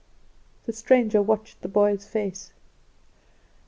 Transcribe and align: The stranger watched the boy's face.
The 0.65 0.73
stranger 0.73 1.21
watched 1.21 1.61
the 1.61 1.67
boy's 1.67 2.07
face. 2.07 2.53